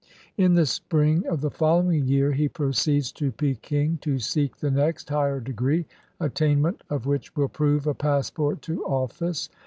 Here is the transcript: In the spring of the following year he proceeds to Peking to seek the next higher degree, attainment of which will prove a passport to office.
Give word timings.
In 0.35 0.55
the 0.55 0.65
spring 0.65 1.27
of 1.27 1.41
the 1.41 1.51
following 1.51 2.07
year 2.07 2.31
he 2.31 2.49
proceeds 2.49 3.11
to 3.11 3.31
Peking 3.31 3.99
to 3.99 4.17
seek 4.17 4.57
the 4.57 4.71
next 4.71 5.09
higher 5.09 5.39
degree, 5.39 5.85
attainment 6.19 6.81
of 6.89 7.05
which 7.05 7.35
will 7.35 7.49
prove 7.49 7.85
a 7.85 7.93
passport 7.93 8.63
to 8.63 8.83
office. 8.83 9.47